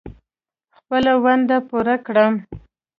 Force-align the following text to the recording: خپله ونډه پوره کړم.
خپله 0.77 1.13
ونډه 1.23 1.57
پوره 1.67 1.95
کړم. 2.05 2.33